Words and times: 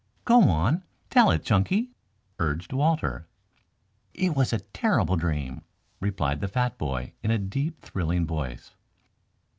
"Go 0.25 0.49
on, 0.49 0.83
tell 1.11 1.29
it, 1.29 1.43
Chunky," 1.43 1.91
urged 2.39 2.73
Walter. 2.73 3.27
"It 4.15 4.35
was 4.35 4.51
a 4.51 4.57
terrible 4.57 5.15
dream," 5.15 5.61
replied 5.99 6.39
the 6.41 6.47
fat 6.47 6.79
boy 6.79 7.13
in 7.21 7.29
a 7.29 7.37
deep, 7.37 7.81
thrilling 7.83 8.25
voice. 8.25 8.71